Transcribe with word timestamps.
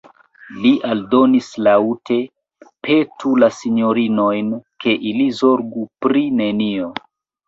Li 0.61 0.69
aldonis 0.91 1.49
laŭte: 1.65 2.15
"Petu 2.87 3.33
la 3.43 3.49
sinjorinojn, 3.57 4.49
ke 4.85 4.95
ili 5.11 5.29
zorgu 5.41 5.85
pri 6.07 6.25
nenio." 6.41 6.89